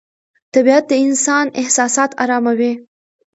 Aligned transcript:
طبیعت 0.53 0.83
د 0.89 0.93
انسان 1.05 1.45
احساسات 1.61 2.11
اراموي 2.23 2.73